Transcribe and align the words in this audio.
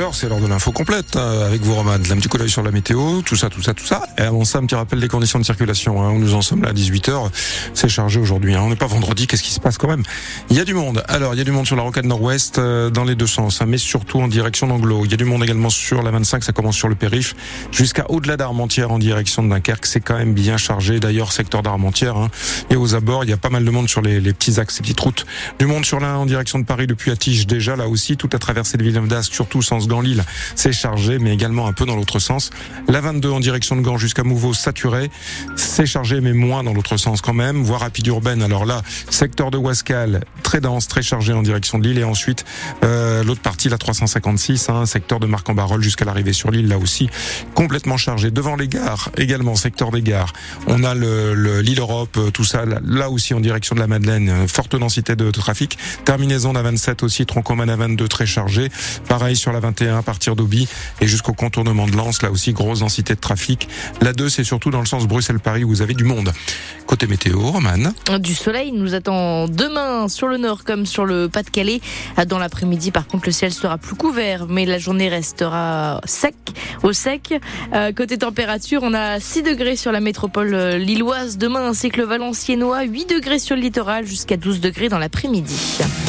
18h, 0.00 0.14
c'est 0.14 0.28
l'heure 0.28 0.40
de 0.40 0.46
l'info 0.46 0.72
complète 0.72 1.16
euh, 1.16 1.46
avec 1.46 1.60
vous 1.60 1.74
Roman. 1.74 1.92
Un 1.92 1.98
petit 1.98 2.28
coup 2.28 2.38
sur 2.48 2.62
la 2.62 2.70
météo, 2.70 3.20
tout 3.20 3.36
ça, 3.36 3.50
tout 3.50 3.62
ça, 3.62 3.74
tout 3.74 3.84
ça. 3.84 4.02
Et 4.16 4.22
avant 4.22 4.44
ça, 4.44 4.58
un 4.58 4.64
petit 4.64 4.74
rappel 4.74 4.98
des 4.98 5.08
conditions 5.08 5.38
de 5.38 5.44
circulation. 5.44 6.02
Hein, 6.02 6.14
nous 6.18 6.34
en 6.34 6.40
sommes 6.40 6.62
là 6.62 6.70
à 6.70 6.72
18h. 6.72 7.28
C'est 7.74 7.88
chargé 7.88 8.18
aujourd'hui. 8.18 8.54
Hein. 8.54 8.62
On 8.62 8.70
n'est 8.70 8.76
pas 8.76 8.86
vendredi. 8.86 9.26
Qu'est-ce 9.26 9.42
qui 9.42 9.52
se 9.52 9.60
passe 9.60 9.76
quand 9.76 9.88
même? 9.88 10.02
Il 10.48 10.56
y 10.56 10.60
a 10.60 10.64
du 10.64 10.72
monde. 10.72 11.04
Alors, 11.08 11.34
il 11.34 11.38
y 11.38 11.40
a 11.40 11.44
du 11.44 11.50
monde 11.50 11.66
sur 11.66 11.76
la 11.76 11.82
rocade 11.82 12.06
nord-ouest 12.06 12.58
euh, 12.58 12.88
dans 12.88 13.04
les 13.04 13.14
deux 13.14 13.26
sens, 13.26 13.60
hein, 13.60 13.66
mais 13.68 13.76
surtout 13.76 14.20
en 14.20 14.28
direction 14.28 14.66
d'Anglo. 14.68 15.04
Il 15.04 15.10
y 15.10 15.14
a 15.14 15.18
du 15.18 15.26
monde 15.26 15.42
également 15.42 15.68
sur 15.70 16.02
la 16.02 16.10
25. 16.10 16.44
Ça 16.44 16.52
commence 16.52 16.76
sur 16.76 16.88
le 16.88 16.94
périph 16.94 17.34
jusqu'à 17.70 18.06
au-delà 18.08 18.38
d'Armentières 18.38 18.92
en 18.92 18.98
direction 18.98 19.42
de 19.42 19.50
Dunkerque. 19.50 19.84
C'est 19.84 20.00
quand 20.00 20.16
même 20.16 20.32
bien 20.32 20.56
chargé. 20.56 20.98
D'ailleurs, 20.98 21.32
secteur 21.32 21.62
d'Armentières 21.62 22.16
hein. 22.16 22.30
et 22.70 22.76
aux 22.76 22.94
abords, 22.94 23.24
il 23.24 23.30
y 23.30 23.34
a 23.34 23.38
pas 23.38 23.50
mal 23.50 23.66
de 23.66 23.70
monde 23.70 23.88
sur 23.88 24.00
les, 24.00 24.18
les 24.18 24.32
petits 24.32 24.58
axes, 24.58 24.78
les 24.78 24.82
petites 24.82 25.00
routes. 25.00 25.26
Du 25.58 25.66
monde 25.66 25.84
sur 25.84 26.00
la 26.00 26.16
en 26.16 26.24
direction 26.24 26.58
de 26.58 26.64
Paris 26.64 26.86
depuis 26.86 27.10
Atige 27.10 27.46
déjà 27.46 27.76
là 27.76 27.86
aussi, 27.86 28.16
tout 28.16 28.30
à 28.32 28.38
traverser 28.38 28.78
le 28.78 28.84
Villeneuve 28.84 29.08
d'Ascq, 29.08 29.34
surtout 29.34 29.60
sens 29.60 29.89
Gand-Lille, 29.90 30.24
c'est 30.54 30.72
chargé, 30.72 31.18
mais 31.18 31.34
également 31.34 31.66
un 31.66 31.72
peu 31.72 31.84
dans 31.84 31.96
l'autre 31.96 32.18
sens. 32.18 32.50
La 32.88 33.00
22 33.00 33.30
en 33.30 33.40
direction 33.40 33.76
de 33.76 33.82
Gand 33.82 33.98
jusqu'à 33.98 34.22
Mouveau, 34.22 34.54
saturé, 34.54 35.10
c'est 35.56 35.86
chargé, 35.86 36.20
mais 36.20 36.32
moins 36.32 36.62
dans 36.62 36.72
l'autre 36.72 36.96
sens 36.96 37.20
quand 37.20 37.34
même. 37.34 37.62
Voie 37.62 37.78
rapide 37.78 38.06
urbaine, 38.06 38.42
alors 38.42 38.64
là, 38.64 38.82
secteur 39.10 39.50
de 39.50 39.58
Wascal, 39.58 40.24
très 40.42 40.60
dense, 40.60 40.88
très 40.88 41.02
chargé 41.02 41.32
en 41.32 41.42
direction 41.42 41.78
de 41.78 41.88
Lille, 41.88 41.98
et 41.98 42.04
ensuite 42.04 42.44
euh, 42.84 43.24
l'autre 43.24 43.42
partie, 43.42 43.68
la 43.68 43.78
356, 43.78 44.68
hein, 44.70 44.86
secteur 44.86 45.20
de 45.20 45.26
Marc-en-Barœul 45.26 45.82
jusqu'à 45.82 46.04
l'arrivée 46.04 46.32
sur 46.32 46.50
l'île, 46.50 46.68
là 46.68 46.78
aussi, 46.78 47.10
complètement 47.54 47.96
chargé. 47.96 48.30
Devant 48.30 48.56
les 48.56 48.68
gares, 48.68 49.10
également 49.16 49.56
secteur 49.56 49.90
des 49.90 50.02
gares, 50.02 50.32
on 50.66 50.84
a 50.84 50.94
le, 50.94 51.34
le 51.34 51.60
l'île 51.60 51.80
Europe, 51.80 52.16
euh, 52.16 52.30
tout 52.30 52.44
ça, 52.44 52.64
là 52.84 53.10
aussi 53.10 53.34
en 53.34 53.40
direction 53.40 53.74
de 53.74 53.80
la 53.80 53.86
Madeleine, 53.86 54.28
euh, 54.28 54.46
forte 54.46 54.76
densité 54.76 55.16
de, 55.16 55.26
de 55.26 55.30
trafic. 55.30 55.78
Terminaison 56.04 56.50
de 56.50 56.58
la 56.58 56.62
27 56.62 57.02
aussi, 57.02 57.26
tronc 57.26 57.42
commun 57.42 57.68
à 57.68 57.76
22 57.76 58.06
très 58.08 58.26
chargé. 58.26 58.68
Pareil 59.08 59.36
sur 59.36 59.52
la 59.52 59.60
21 59.60 59.79
à 59.88 60.02
partir 60.02 60.36
d'Auby 60.36 60.68
et 61.00 61.06
jusqu'au 61.06 61.32
contournement 61.32 61.86
de 61.86 61.96
Lens, 61.96 62.22
là 62.22 62.30
aussi 62.30 62.52
grosse 62.52 62.80
densité 62.80 63.14
de 63.14 63.20
trafic. 63.20 63.68
La 64.00 64.12
2 64.12 64.28
c'est 64.28 64.44
surtout 64.44 64.70
dans 64.70 64.80
le 64.80 64.86
sens 64.86 65.06
Bruxelles-Paris 65.06 65.64
où 65.64 65.68
vous 65.68 65.82
avez 65.82 65.94
du 65.94 66.04
monde. 66.04 66.32
Côté 66.86 67.06
météo, 67.06 67.38
Roman. 67.38 67.92
Du 68.18 68.34
soleil 68.34 68.72
nous 68.72 68.94
attend 68.94 69.46
demain 69.48 70.08
sur 70.08 70.26
le 70.26 70.38
nord 70.38 70.64
comme 70.64 70.86
sur 70.86 71.04
le 71.04 71.28
Pas-de-Calais. 71.28 71.80
Dans 72.26 72.38
l'après-midi, 72.38 72.90
par 72.90 73.06
contre, 73.06 73.26
le 73.26 73.32
ciel 73.32 73.52
sera 73.52 73.78
plus 73.78 73.94
couvert, 73.94 74.46
mais 74.48 74.66
la 74.66 74.78
journée 74.78 75.08
restera 75.08 76.00
sec, 76.04 76.34
au 76.82 76.92
sec. 76.92 77.34
Euh, 77.74 77.92
côté 77.92 78.18
température, 78.18 78.80
on 78.82 78.94
a 78.94 79.20
6 79.20 79.42
degrés 79.42 79.76
sur 79.76 79.92
la 79.92 80.00
métropole 80.00 80.54
euh, 80.54 80.78
lilloise 80.78 81.38
demain, 81.38 81.68
ainsi 81.68 81.90
que 81.90 81.98
le 81.98 82.06
Valenciennois, 82.06 82.82
8 82.82 83.08
degrés 83.08 83.38
sur 83.38 83.56
le 83.56 83.62
littoral, 83.62 84.06
jusqu'à 84.06 84.36
12 84.36 84.60
degrés 84.60 84.88
dans 84.88 84.98
l'après-midi. 84.98 85.56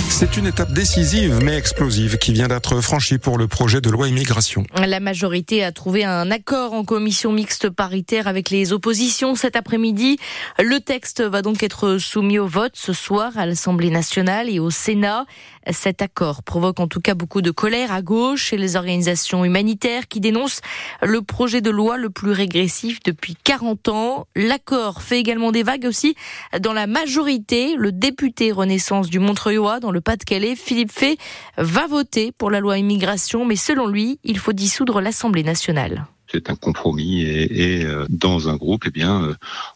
C'est 0.09 0.37
une 0.37 0.47
étape 0.47 0.73
décisive 0.73 1.39
mais 1.43 1.55
explosive 1.57 2.17
qui 2.17 2.33
vient 2.33 2.47
d'être 2.47 2.81
franchie 2.81 3.17
pour 3.17 3.37
le 3.37 3.47
projet 3.51 3.81
de 3.81 3.89
loi 3.89 4.07
immigration. 4.07 4.63
La 4.75 4.99
majorité 4.99 5.63
a 5.63 5.71
trouvé 5.71 6.03
un 6.05 6.31
accord 6.31 6.73
en 6.73 6.83
commission 6.83 7.31
mixte 7.31 7.69
paritaire 7.69 8.27
avec 8.27 8.49
les 8.49 8.73
oppositions 8.73 9.35
cet 9.35 9.55
après-midi. 9.55 10.17
Le 10.57 10.79
texte 10.79 11.21
va 11.21 11.41
donc 11.41 11.61
être 11.61 11.97
soumis 11.97 12.39
au 12.39 12.47
vote 12.47 12.71
ce 12.75 12.93
soir 12.93 13.37
à 13.37 13.45
l'Assemblée 13.45 13.91
nationale 13.91 14.49
et 14.49 14.59
au 14.59 14.71
Sénat. 14.71 15.25
Cet 15.69 16.01
accord 16.01 16.41
provoque 16.41 16.79
en 16.79 16.87
tout 16.87 17.01
cas 17.01 17.13
beaucoup 17.13 17.41
de 17.41 17.51
colère 17.51 17.91
à 17.91 18.01
gauche 18.01 18.51
et 18.53 18.57
les 18.57 18.77
organisations 18.77 19.45
humanitaires 19.45 20.07
qui 20.07 20.19
dénoncent 20.19 20.61
le 21.03 21.21
projet 21.21 21.61
de 21.61 21.69
loi 21.69 21.97
le 21.97 22.09
plus 22.09 22.31
régressif 22.31 22.99
depuis 23.03 23.35
40 23.43 23.89
ans. 23.89 24.27
L'accord 24.35 25.03
fait 25.03 25.19
également 25.19 25.51
des 25.51 25.61
vagues 25.61 25.85
aussi 25.85 26.15
dans 26.59 26.73
la 26.73 26.87
majorité. 26.87 27.75
Le 27.77 27.91
député 27.91 28.51
Renaissance 28.51 29.09
du 29.09 29.19
Montreuil 29.19 29.59
dans 29.81 29.91
le 29.91 30.01
Pas-de-Calais, 30.01 30.55
Philippe 30.55 30.91
Fay, 30.91 31.17
va 31.57 31.85
voter 31.85 32.31
pour 32.31 32.49
la 32.49 32.61
loi 32.61 32.77
immigration, 32.77 33.40
mais 33.45 33.55
selon 33.55 33.87
lui, 33.87 34.19
il 34.23 34.37
faut 34.37 34.53
dissoudre 34.53 35.01
l'Assemblée 35.01 35.43
nationale 35.43 36.05
c'est 36.31 36.49
un 36.49 36.55
compromis 36.55 37.21
et, 37.23 37.83
euh, 37.83 38.05
dans 38.09 38.49
un 38.49 38.55
groupe, 38.55 38.83
eh 38.87 38.89
bien, 38.89 39.23
euh, 39.23 39.33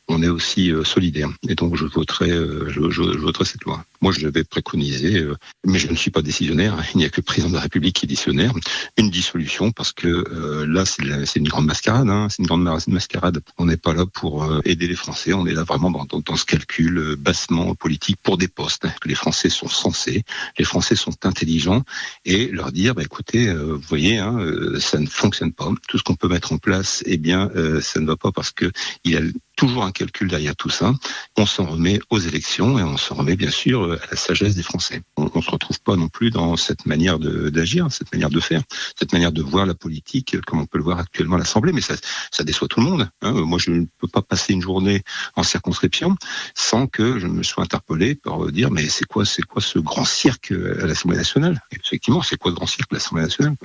on 0.07 0.23
est 0.23 0.29
aussi 0.29 0.71
euh, 0.71 0.83
solidaire. 0.83 1.29
Et 1.49 1.55
donc, 1.55 1.75
je 1.75 1.85
voterai, 1.85 2.29
je, 2.29 3.19
voterai 3.19 3.45
cette 3.45 3.63
loi. 3.63 3.83
Moi, 4.01 4.11
je 4.11 4.27
vais 4.27 4.43
préconiser, 4.43 5.25
mais 5.65 5.79
je 5.79 5.87
ne 5.89 5.95
suis 5.95 6.11
pas 6.11 6.21
décisionnaire. 6.21 6.83
Il 6.93 6.97
n'y 6.97 7.05
a 7.05 7.09
que 7.09 7.17
le 7.17 7.23
président 7.23 7.49
de 7.49 7.55
la 7.55 7.61
République 7.61 7.95
qui 7.95 8.05
est 8.05 8.09
décisionnaire. 8.09 8.53
Une 8.97 9.09
dissolution 9.09 9.71
parce 9.71 9.91
que 9.91 10.65
là, 10.67 10.83
c'est 10.85 11.39
une 11.39 11.47
grande 11.47 11.65
mascarade. 11.65 12.09
Hein, 12.09 12.27
c'est 12.29 12.39
une 12.39 12.47
grande 12.47 12.63
mascarade. 12.87 13.41
On 13.57 13.65
n'est 13.65 13.77
pas 13.77 13.93
là 13.93 14.05
pour 14.05 14.47
aider 14.65 14.87
les 14.87 14.95
Français. 14.95 15.33
On 15.33 15.45
est 15.45 15.53
là 15.53 15.63
vraiment 15.63 15.91
dans, 15.91 16.05
dans, 16.05 16.35
ce 16.35 16.45
calcul 16.45 17.15
bassement 17.17 17.75
politique 17.75 18.17
pour 18.21 18.37
des 18.37 18.47
postes. 18.47 18.85
Hein, 18.85 18.93
les 19.05 19.15
Français 19.15 19.49
sont 19.49 19.67
censés, 19.67 20.23
les 20.57 20.65
Français 20.65 20.95
sont 20.95 21.25
intelligents 21.25 21.83
et 22.25 22.47
leur 22.47 22.71
dire, 22.71 22.95
bah, 22.95 23.03
écoutez, 23.03 23.53
vous 23.53 23.79
voyez, 23.79 24.17
hein, 24.17 24.37
ça 24.79 24.99
ne 24.99 25.07
fonctionne 25.07 25.53
pas. 25.53 25.69
Tout 25.87 25.97
ce 25.97 26.03
qu'on 26.03 26.15
peut 26.15 26.27
mettre 26.27 26.53
en 26.53 26.57
place, 26.57 27.03
eh 27.05 27.17
bien, 27.17 27.49
euh, 27.55 27.81
ça 27.81 27.99
ne 27.99 28.05
va 28.05 28.15
pas 28.15 28.31
parce 28.31 28.51
que 28.51 28.71
il 29.03 29.11
y 29.11 29.17
a 29.17 29.21
toujours 29.55 29.83
un 29.83 29.91
calcul 29.91 30.27
derrière 30.27 30.55
tout 30.55 30.69
ça. 30.69 30.93
On 31.37 31.45
s'en 31.45 31.65
remet 31.65 31.99
aux 32.09 32.19
élections 32.19 32.77
et 32.79 32.83
on 32.83 32.97
s'en 32.97 33.15
remet 33.15 33.35
bien 33.35 33.51
sûr 33.51 33.93
à 33.93 33.97
la 34.11 34.17
sagesse 34.17 34.55
des 34.55 34.63
Français. 34.63 35.01
On, 35.17 35.29
ne 35.33 35.41
se 35.41 35.49
retrouve 35.49 35.79
pas 35.81 35.95
non 35.95 36.07
plus 36.07 36.31
dans 36.31 36.55
cette 36.57 36.85
manière 36.85 37.19
d'agir, 37.19 37.87
cette 37.91 38.11
manière 38.11 38.29
de 38.29 38.39
faire, 38.39 38.61
cette 38.97 39.13
manière 39.13 39.31
de 39.31 39.41
voir 39.41 39.65
la 39.65 39.73
politique 39.73 40.39
comme 40.41 40.59
on 40.59 40.65
peut 40.65 40.77
le 40.77 40.83
voir 40.83 40.99
actuellement 40.99 41.35
à 41.35 41.39
l'Assemblée. 41.39 41.71
Mais 41.71 41.81
ça, 41.81 41.95
ça 42.31 42.43
déçoit 42.43 42.67
tout 42.67 42.79
le 42.79 42.85
monde. 42.85 43.09
Hein. 43.21 43.31
Moi, 43.31 43.59
je 43.59 43.71
ne 43.71 43.85
peux 43.99 44.07
pas 44.07 44.21
passer 44.21 44.53
une 44.53 44.61
journée 44.61 45.03
en 45.35 45.43
circonscription 45.43 46.15
sans 46.53 46.87
que 46.87 47.19
je 47.19 47.27
me 47.27 47.43
sois 47.43 47.63
interpellé 47.63 48.15
par 48.15 48.51
dire 48.51 48.71
mais 48.71 48.87
c'est 48.89 49.05
quoi, 49.05 49.25
c'est 49.25 49.43
quoi 49.43 49.61
ce 49.61 49.79
grand 49.79 50.05
cirque 50.05 50.51
à 50.51 50.85
l'Assemblée 50.85 51.17
nationale? 51.17 51.61
Effectivement, 51.71 52.21
c'est 52.21 52.37
quoi 52.37 52.51
ce 52.51 52.55
grand 52.55 52.67
cirque 52.67 52.91
à 52.91 52.95
l'Assemblée 52.95 53.23
nationale 53.23 53.55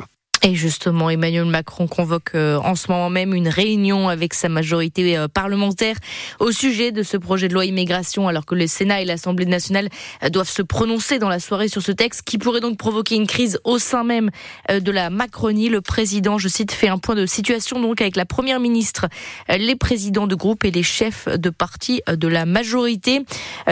et 0.43 0.55
justement, 0.55 1.11
Emmanuel 1.11 1.45
Macron 1.45 1.87
convoque 1.87 2.31
euh, 2.35 2.59
en 2.59 2.75
ce 2.75 2.91
moment 2.91 3.11
même 3.11 3.35
une 3.35 3.49
réunion 3.49 4.09
avec 4.09 4.33
sa 4.33 4.49
majorité 4.49 5.19
euh, 5.19 5.29
parlementaire 5.29 5.97
au 6.39 6.51
sujet 6.51 6.93
de 6.93 7.03
ce 7.03 7.19
projet 7.19 7.49
de 7.49 7.55
loi 7.55 7.67
immigration, 7.67 8.27
alors 8.27 8.47
que 8.47 8.55
le 8.55 8.67
Sénat 8.67 9.03
et 9.03 9.05
l'Assemblée 9.05 9.45
nationale 9.45 9.91
euh, 10.23 10.31
doivent 10.31 10.49
se 10.49 10.63
prononcer 10.63 11.19
dans 11.19 11.29
la 11.29 11.41
soirée 11.41 11.69
sur 11.69 11.83
ce 11.83 11.93
texte 11.93 12.23
qui 12.23 12.39
pourrait 12.39 12.61
donc 12.61 12.79
provoquer 12.79 13.17
une 13.17 13.27
crise 13.27 13.59
au 13.65 13.79
sein 13.79 14.03
même 14.03 14.31
de 14.71 14.91
la 14.91 15.11
Macronie. 15.11 15.69
Le 15.69 15.83
président, 15.83 16.39
je 16.39 16.49
cite, 16.49 16.73
fait 16.73 16.89
un 16.89 16.99
point 16.99 17.15
de 17.15 17.27
situation 17.27 17.79
donc 17.79 18.01
avec 18.01 18.17
la 18.17 18.25
première 18.25 18.61
ministre, 18.61 19.09
les 19.49 19.77
présidents 19.77 20.27
de 20.27 20.35
groupe 20.35 20.65
et 20.65 20.71
les 20.71 20.83
chefs 20.83 21.29
de 21.29 21.51
parti 21.51 22.03
de 22.07 22.29
la 22.29 22.47
majorité. 22.47 23.25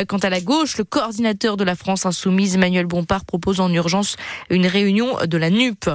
Quant 0.06 0.18
à 0.18 0.30
la 0.30 0.40
gauche, 0.40 0.76
le 0.76 0.84
coordinateur 0.84 1.56
de 1.56 1.64
la 1.64 1.76
France 1.76 2.04
insoumise, 2.04 2.56
Emmanuel 2.56 2.86
Bompard, 2.86 3.24
propose 3.24 3.60
en 3.60 3.72
urgence 3.72 4.16
une 4.50 4.66
réunion 4.66 5.16
de 5.26 5.38
la 5.38 5.50
NUP. 5.50 5.88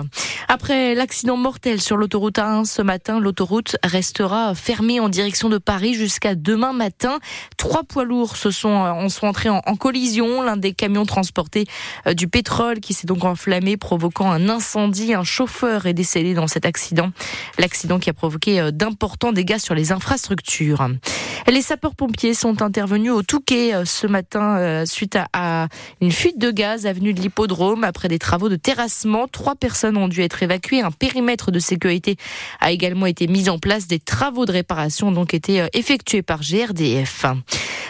L'accident 0.70 1.38
mortel 1.38 1.82
sur 1.82 1.98
l'autoroute 1.98 2.38
A1 2.38 2.66
ce 2.66 2.82
matin, 2.82 3.20
l'autoroute 3.20 3.76
restera 3.84 4.56
fermée 4.56 5.00
en 5.00 5.10
direction 5.10 5.50
de 5.50 5.58
Paris 5.58 5.94
jusqu'à 5.94 6.36
demain 6.36 6.74
matin. 6.74 7.20
Trois 7.58 7.84
poids 7.84 8.04
lourds 8.04 8.38
se 8.38 8.52
sont, 8.52 8.70
en 8.70 9.10
sont 9.10 9.28
entrés 9.28 9.50
en, 9.50 9.62
collision. 9.76 10.42
L'un 10.42 10.58
des 10.58 10.74
camions 10.74 11.06
transportait 11.06 11.66
euh, 12.08 12.14
du 12.14 12.28
pétrole 12.28 12.80
qui 12.80 12.94
s'est 12.94 13.08
donc 13.08 13.24
enflammé, 13.26 13.78
provoquant 13.78 14.32
un 14.32 14.48
incendie. 14.50 15.14
Un 15.14 15.24
chauffeur 15.24 15.86
est 15.86 15.94
décédé 15.94 16.34
dans 16.34 16.48
cet 16.48 16.66
accident. 16.66 17.12
L'accident 17.60 18.00
qui 18.00 18.10
a 18.10 18.14
provoqué 18.14 18.60
euh, 18.60 18.72
d'importants 18.72 19.34
dégâts 19.34 19.58
sur 19.58 19.76
les 19.76 19.92
infrastructures. 19.92 20.88
Les 21.48 21.62
sapeurs-pompiers 21.62 22.34
sont 22.34 22.62
intervenus 22.62 23.12
au 23.12 23.22
Touquet 23.22 23.74
euh, 23.74 23.86
ce 23.86 24.08
matin 24.08 24.86
suite 24.86 25.18
à, 25.34 25.68
une 26.02 26.12
fuite 26.12 26.40
de 26.40 26.52
gaz 26.52 26.86
avenue 26.86 27.14
de 27.14 27.22
l'Hippodrome 27.22 27.84
après 27.84 28.08
des 28.08 28.20
travaux 28.20 28.50
de 28.50 28.56
terrassement. 28.56 29.28
Trois 29.28 29.56
personnes 29.56 29.98
ont 29.98 30.08
dû 30.08 30.22
être 30.22 30.42
évacuées 30.42 30.82
un 30.82 30.92
périmètre 30.92 31.52
de 31.52 31.60
sécurité 31.60 32.18
a 32.60 32.72
également 32.72 33.06
été 33.06 33.28
mis 33.28 33.50
en 33.50 33.60
place. 33.60 33.88
Des 33.88 34.00
travaux 34.00 34.46
de 34.46 34.52
réparation 34.52 35.08
ont 35.08 35.12
donc 35.12 35.34
été 35.34 35.62
euh, 35.62 35.68
effectués 35.74 36.22
par 36.22 36.42
GRDF. 36.42 37.26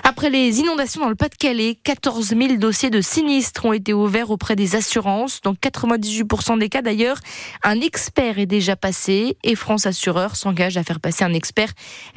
Après 0.04 0.30
les 0.30 0.60
inondations 0.60 1.02
dans 1.02 1.10
le 1.10 1.16
Pas-de-Calais, 1.16 1.78
14 1.84 2.30
000 2.30 2.56
dossiers 2.58 2.90
de 2.90 3.02
sinistres 3.02 3.66
ont 3.66 3.74
été 3.74 3.94
ouverts 3.94 4.32
auprès 4.32 4.56
des 4.56 4.76
assurances. 4.76 5.42
Dans 5.42 5.54
98% 5.54 6.58
des 6.58 6.70
cas 6.70 6.82
d'ailleurs, 6.82 7.18
un 7.64 7.80
expert 7.80 8.40
est 8.40 8.46
déjà 8.46 8.76
passé 8.76 9.38
et 9.44 9.56
France 9.56 9.86
Assureur 9.86 10.36
s'engage 10.36 10.78
à 10.78 10.84
faire 10.84 11.00
passer 11.00 11.24
un 11.24 11.34
expert 11.34 11.72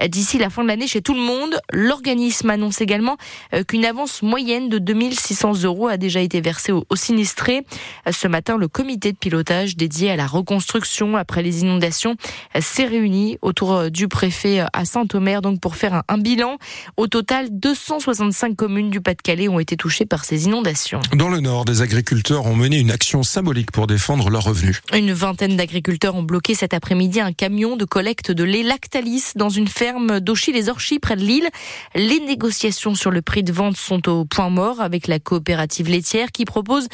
d'ici 0.09 0.39
la 0.39 0.51
fin 0.51 0.63
de 0.63 0.69
l'année 0.69 0.87
chez 0.87 1.03
tout 1.03 1.15
le 1.15 1.21
monde. 1.21 1.61
L'organisme 1.73 2.51
annonce 2.51 2.81
également 2.81 3.17
euh, 3.55 3.63
qu'une 3.65 3.85
avance 3.85 4.23
moyenne 4.23 4.69
de 4.69 4.79
2600 4.79 5.65
euros 5.65 5.89
a 5.89 5.97
déjà 5.97 6.21
été 6.21 6.41
versée 6.41 6.73
aux 6.73 6.85
sinistrés. 6.97 7.65
Ce 8.11 8.29
matin, 8.29 8.57
le 8.57 8.69
comité 8.69 9.13
de 9.13 9.19
pilotage 9.19 9.77
dédié 9.77 10.11
à 10.11 10.17
la 10.17 10.27
reconstruction 10.27 11.17
après 11.17 11.43
les 11.43 11.61
inondations 11.63 12.17
s'est 12.59 12.87
réunie 12.87 13.39
autour 13.43 13.91
du 13.91 14.09
préfet 14.09 14.65
à 14.73 14.85
Saint-Omer 14.85 15.43
donc 15.43 15.61
pour 15.61 15.77
faire 15.77 16.03
un, 16.09 16.19
bilan. 16.19 16.59
Au 16.97 17.07
total, 17.07 17.49
265 17.67 18.55
communes 18.55 18.91
du 18.91 19.01
Pas-de-Calais 19.01 19.49
ont 19.49 19.59
été 19.59 19.77
touchées 19.77 20.07
par 20.07 20.25
ces 20.25 20.45
inondations. 20.45 21.01
Dans 21.17 21.29
le 21.29 21.41
nord, 21.41 21.65
des 21.65 21.83
agriculteurs 21.83 22.47
ont 22.47 22.55
mené 22.55 22.79
une 22.79 22.93
action 22.93 23.25
symbolique 23.25 23.73
pour 23.73 23.89
défendre 23.89 24.31
leurs 24.31 24.45
revenus. 24.45 24.83
Une 24.95 25.13
vingtaine 25.13 25.57
d'agriculteurs 25.57 26.15
ont 26.15 26.23
bloqué 26.23 26.55
cet 26.55 26.75
après-midi 26.75 27.21
un 27.21 27.33
camion 27.33 27.75
de 27.75 27.85
collecte 27.85 28.31
de 28.31 28.45
lait 28.45 28.63
Lactalis 28.63 29.33
dans 29.35 29.49
une 29.49 29.67
ferme 29.67 30.21
d'Auchy-les-Orchies 30.21 31.01
près 31.01 31.17
de 31.17 31.23
Lille. 31.23 31.49
Les 31.97 32.21
négociations 32.21 32.95
sur 32.95 33.11
le 33.11 33.21
prix 33.21 33.43
de 33.43 33.53
vente 33.53 33.77
sont 33.77 34.09
au 34.09 34.25
point 34.25 34.49
mort 34.49 34.81
avec 34.81 35.09
la 35.09 35.19
coopérative 35.19 35.89
laitière 35.89 36.31
qui 36.31 36.45
propose 36.45 36.87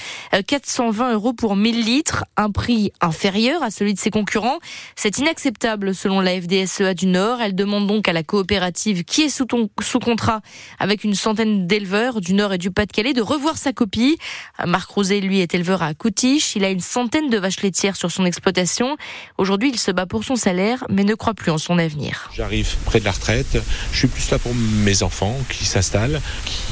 420 0.47 1.05
euh, 1.11 1.15
euros 1.17 1.35
pour 1.35 1.55
1000 1.55 1.85
litres, 1.85 2.25
un 2.39 2.51
prix 2.51 2.93
inférieur 3.03 3.63
à 3.63 3.71
celui 3.71 3.93
de 3.93 3.99
ses 3.99 4.11
concurrents. 4.11 4.59
C'est 4.97 5.19
inacceptable 5.19 5.95
selon 5.95 6.21
la 6.21 6.41
FDSEA 6.41 6.95
du 6.95 7.09
Nord. 7.09 7.43
Elle 7.43 7.55
demande 7.55 7.87
donc 7.87 8.09
à 8.09 8.15
la 8.15 8.23
coopérative 8.23 9.05
qui 9.05 9.25
est 9.25 9.29
sous, 9.29 9.47
sous 9.83 9.99
contrat 9.99 10.41
avec 10.79 11.05
une 11.05 11.15
centaine 11.15 11.67
d'éleveurs 11.67 12.21
du 12.21 12.35
Nord 12.35 12.53
et 12.53 12.59
du 12.59 12.71
Pas-de-Calais 12.71 13.13
de 13.13 13.23
revoir 13.23 13.57
sa 13.57 13.73
copie. 13.73 14.19
Marc 14.67 14.91
Roset, 14.91 15.21
lui, 15.21 15.41
est 15.41 15.55
éleveur 15.55 15.83
à 15.83 15.95
Coutiche. 15.95 16.57
Il 16.57 16.65
a 16.65 16.71
une 16.71 16.81
centaine 16.81 17.31
de 17.31 17.39
vaches 17.39 17.63
laitières 17.63 17.97
sur 17.97 18.11
son 18.11 18.25
exploitation. 18.25 18.97
Aujourd'hui, 19.39 19.71
il 19.71 19.79
se 19.79 19.91
bat 19.91 20.07
pour 20.07 20.25
son 20.25 20.37
salaire, 20.37 20.85
mais 20.89 21.05
ne 21.05 21.15
croit 21.15 21.35
plus 21.35 21.51
en 21.51 21.59
son 21.59 21.79
avenir. 21.79 22.31
J'arrive 22.35 22.77
près 22.85 23.01
de 23.01 23.05
la 23.05 23.13
retraite. 23.13 23.59
Je 23.93 23.99
suis 23.99 24.09
plus 24.09 24.31
là 24.31 24.39
pour 24.39 24.55
mes 24.55 25.03
enfants 25.03 25.37
qui 25.49 25.65
s'installent, 25.65 26.21
qui 26.45 26.63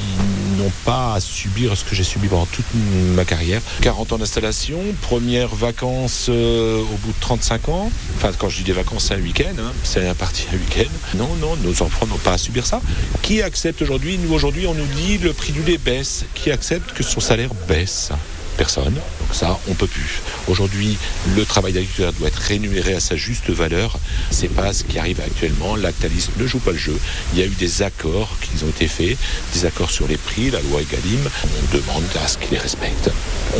n'ont 0.57 0.71
pas 0.85 1.15
à 1.15 1.19
subir 1.19 1.75
ce 1.75 1.83
que 1.83 1.95
j'ai 1.95 2.03
subi 2.03 2.27
pendant 2.27 2.45
toute 2.45 2.65
ma 3.15 3.25
carrière. 3.25 3.61
40 3.81 4.13
ans 4.13 4.17
d'installation, 4.17 4.79
première 5.01 5.53
vacances 5.55 6.27
euh, 6.29 6.81
au 6.81 6.97
bout 6.97 7.11
de 7.11 7.19
35 7.19 7.69
ans. 7.69 7.91
Enfin, 8.17 8.31
quand 8.37 8.49
je 8.49 8.57
dis 8.57 8.63
des 8.63 8.73
vacances, 8.73 9.05
c'est 9.07 9.15
un 9.15 9.21
week-end. 9.21 9.53
Hein. 9.59 9.71
C'est 9.83 10.07
un 10.07 10.15
parti 10.15 10.45
un 10.53 10.57
week-end. 10.57 10.91
Non, 11.15 11.29
non, 11.39 11.55
nos 11.57 11.81
enfants 11.81 12.05
n'ont 12.07 12.17
pas 12.17 12.33
à 12.33 12.37
subir 12.37 12.65
ça. 12.65 12.81
Qui 13.21 13.41
accepte 13.41 13.80
aujourd'hui 13.81 14.17
Nous, 14.17 14.33
aujourd'hui, 14.33 14.67
on 14.67 14.73
nous 14.73 14.85
dit 14.85 15.17
le 15.17 15.33
prix 15.33 15.51
du 15.51 15.63
lait 15.63 15.77
baisse. 15.77 16.25
Qui 16.35 16.51
accepte 16.51 16.93
que 16.93 17.03
son 17.03 17.19
salaire 17.19 17.53
baisse? 17.67 18.11
Personne. 18.57 18.95
Ça, 19.31 19.59
on 19.69 19.73
peut 19.73 19.87
plus. 19.87 20.21
Aujourd'hui, 20.47 20.97
le 21.35 21.45
travail 21.45 21.73
d'agriculteur 21.73 22.13
doit 22.13 22.27
être 22.27 22.39
rémunéré 22.39 22.93
à 22.93 22.99
sa 22.99 23.15
juste 23.15 23.49
valeur. 23.49 23.97
C'est 24.29 24.49
pas 24.49 24.73
ce 24.73 24.83
qui 24.83 24.99
arrive 24.99 25.21
actuellement. 25.21 25.75
Lactalis 25.75 26.29
ne 26.37 26.47
joue 26.47 26.59
pas 26.59 26.71
le 26.71 26.77
jeu. 26.77 26.97
Il 27.33 27.39
y 27.39 27.43
a 27.43 27.45
eu 27.45 27.55
des 27.57 27.81
accords 27.81 28.35
qui 28.41 28.63
ont 28.63 28.69
été 28.69 28.87
faits, 28.87 29.17
des 29.53 29.65
accords 29.65 29.91
sur 29.91 30.07
les 30.07 30.17
prix, 30.17 30.51
la 30.51 30.61
loi 30.61 30.81
Egalim. 30.81 31.29
On 31.43 31.75
demande 31.75 32.03
à 32.23 32.27
ce 32.27 32.37
qu'ils 32.37 32.51
les 32.51 32.57
respectent. 32.57 33.11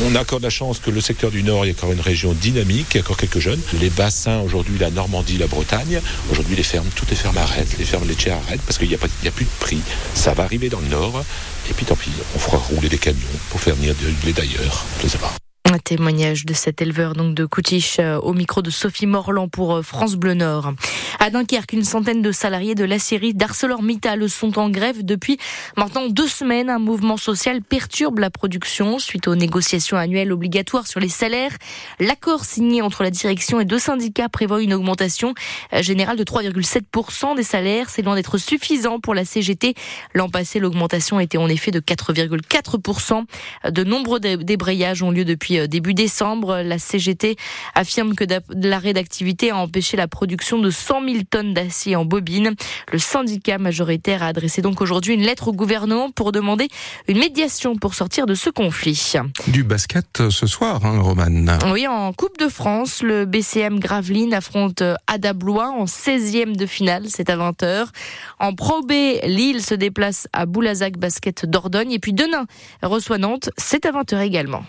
On 0.06 0.16
a 0.16 0.22
encore 0.22 0.40
de 0.40 0.46
la 0.46 0.50
chance 0.50 0.80
que 0.80 0.90
le 0.90 1.02
secteur 1.02 1.32
du 1.32 1.44
Nord 1.44 1.66
est 1.66 1.78
encore 1.78 1.92
une 1.92 2.02
région 2.02 2.34
dynamique, 2.34 2.88
il 2.92 2.98
y 2.98 3.00
a 3.00 3.04
encore 3.04 3.18
quelques 3.18 3.40
jeunes. 3.40 3.60
Les 3.80 3.90
bassins, 3.90 4.40
aujourd'hui, 4.40 4.78
la 4.80 4.90
Normandie, 4.90 5.38
la 5.38 5.48
Bretagne, 5.48 6.00
aujourd'hui, 6.32 6.56
les 6.56 6.64
fermes, 6.64 6.88
toutes 6.96 7.10
les 7.10 7.16
fermes 7.16 7.38
arrêtent, 7.38 7.78
les 7.78 7.86
fermes 7.86 8.08
laitières 8.08 8.38
arrêtent 8.48 8.62
parce 8.62 8.78
qu'il 8.78 8.88
n'y 8.88 8.96
a, 8.96 8.98
a, 8.98 9.32
plus 9.32 9.46
de 9.46 9.50
prix. 9.60 9.80
Ça 10.14 10.34
va 10.34 10.44
arriver 10.44 10.70
dans 10.70 10.80
le 10.80 10.88
Nord, 10.88 11.24
et 11.70 11.74
puis 11.74 11.86
tant 11.86 11.96
pis, 11.96 12.10
on 12.36 12.40
fera 12.40 12.58
rouler 12.58 12.90
des 12.90 12.98
camions 12.98 13.20
pour 13.50 13.60
faire 13.60 13.76
venir 13.76 13.94
du 13.96 14.06
lait 14.26 14.34
d'ailleurs. 14.34 14.86
Je 15.04 15.08
sais 15.08 15.18
pas. 15.18 15.34
Un 15.72 15.80
témoignage 15.80 16.46
de 16.46 16.54
cet 16.54 16.82
éleveur 16.82 17.14
donc 17.14 17.34
de 17.34 17.46
Coutiche 17.46 17.98
euh, 18.00 18.20
au 18.20 18.34
micro 18.34 18.62
de 18.62 18.70
Sophie 18.70 19.06
Morland 19.06 19.48
pour 19.48 19.76
euh, 19.76 19.82
France 19.82 20.16
Bleu 20.16 20.34
Nord. 20.34 20.74
À 21.18 21.30
Dunkerque, 21.30 21.72
une 21.72 21.86
centaine 21.86 22.22
de 22.22 22.34
salariés 22.34 22.76
de 22.76 22.84
la 22.84 23.00
série 23.00 23.34
d'ArcelorMittal 23.34 24.30
sont 24.30 24.60
en 24.60 24.70
grève 24.70 25.06
depuis 25.06 25.38
maintenant 25.78 26.10
deux 26.10 26.28
semaines. 26.28 26.70
Un 26.70 26.80
mouvement 26.80 27.16
social 27.16 27.62
perturbe 27.62 28.20
la 28.20 28.30
production 28.30 29.00
suite 29.00 29.30
aux 29.30 29.36
négociations 29.36 29.96
annuelles 29.96 30.34
obligatoires 30.34 30.88
sur 30.88 31.00
les 31.00 31.08
salaires. 31.08 31.56
L'accord 32.02 32.44
signé 32.44 32.82
entre 32.82 33.04
la 33.04 33.10
direction 33.10 33.62
et 33.62 33.66
deux 33.66 33.80
syndicats 33.80 34.28
prévoit 34.28 34.62
une 34.62 34.74
augmentation 34.74 35.34
euh, 35.72 35.82
générale 35.82 36.18
de 36.18 36.26
3,7% 36.26 37.38
des 37.38 37.44
salaires. 37.44 37.90
C'est 37.90 38.02
loin 38.02 38.16
d'être 38.16 38.38
suffisant 38.38 39.00
pour 39.00 39.16
la 39.16 39.24
CGT. 39.24 39.76
L'an 40.16 40.28
passé, 40.28 40.60
l'augmentation 40.60 41.22
était 41.22 41.38
en 41.38 41.48
effet 41.48 41.72
de 41.72 41.80
4,4%. 41.80 43.24
De 43.70 43.84
nombreux 43.86 44.20
débrayages 44.20 45.02
ont 45.02 45.12
lieu 45.12 45.24
depuis 45.24 45.61
euh, 45.62 45.68
début 45.68 45.94
décembre. 45.94 46.62
La 46.64 46.80
CGT 46.80 47.36
affirme 47.76 48.16
que 48.16 48.26
l'arrêt 48.54 48.94
d'activité 48.94 49.52
a 49.52 49.58
empêché 49.58 49.98
la 49.98 50.08
production 50.08 50.60
de 50.60 50.70
100 50.70 51.06
000 51.06 51.18
tonnes 51.30 51.54
d'acier 51.54 51.96
en 51.96 52.06
bobine. 52.06 52.54
Le 52.92 53.00
syndicat 53.00 53.58
majoritaire 53.58 54.24
a 54.24 54.28
adressé 54.28 54.62
donc 54.62 54.82
aujourd'hui 54.82 55.14
une 55.14 55.24
lettre 55.24 55.48
au 55.48 55.54
gouvernement 55.54 56.12
pour 56.12 56.32
demander 56.32 56.68
une 57.08 57.20
médiation 57.20 57.76
pour 57.76 57.94
sortir 57.94 58.26
de 58.26 58.34
ce 58.34 58.50
conflit. 58.50 59.14
Du 59.48 59.64
basket 59.64 60.30
ce 60.30 60.48
soir, 60.48 60.86
hein, 60.86 61.00
Roman. 61.00 61.58
Oui, 61.72 61.88
en 61.88 62.14
Coupe 62.14 62.38
de 62.38 62.48
France, 62.48 63.02
le 63.02 63.26
BCM 63.26 63.80
Gravelines 63.80 64.34
affronte 64.34 64.84
Ada 65.08 65.34
Blois 65.34 65.70
en 65.70 65.86
16e 65.86 66.56
de 66.56 66.66
finale, 66.66 67.06
c'est 67.08 67.30
à 67.30 67.38
20h. 67.38 67.88
En 68.40 68.54
Pro 68.54 68.82
B, 68.82 68.92
Lille 69.24 69.62
se 69.62 69.76
déplace 69.76 70.28
à 70.34 70.46
Boulazac 70.46 70.98
Basket 70.98 71.46
Dordogne 71.46 71.92
et 71.92 72.00
puis 72.00 72.14
Denain 72.14 72.46
reçoit 72.82 73.18
Nantes, 73.18 73.50
c'est 73.58 73.86
à 73.86 73.92
20h 73.92 74.22
également. 74.22 74.64